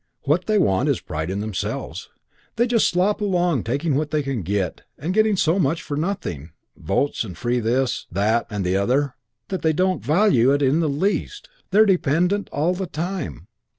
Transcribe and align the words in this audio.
What 0.23 0.47
they 0.47 0.57
want 0.57 0.89
is 0.89 0.99
pride 0.99 1.29
in 1.29 1.41
themselves. 1.41 2.09
They 2.55 2.65
just 2.65 2.89
slop 2.89 3.21
along 3.21 3.65
taking 3.65 3.93
what 3.93 4.09
they 4.09 4.23
can 4.23 4.41
get, 4.41 4.81
and 4.97 5.13
getting 5.13 5.37
so 5.37 5.59
much 5.59 5.83
for 5.83 5.95
nothing 5.95 6.53
votes 6.75 7.23
and 7.23 7.37
free 7.37 7.59
this, 7.59 8.07
that 8.11 8.47
and 8.49 8.65
the 8.65 8.75
other 8.75 9.13
that 9.49 9.61
they 9.61 9.73
don't 9.73 10.03
value 10.03 10.51
it 10.53 10.63
in 10.63 10.79
the 10.79 10.89
least. 10.89 11.49
They're 11.69 11.85
dependent 11.85 12.49
all 12.49 12.73
the 12.73 12.87
time. 12.87 13.47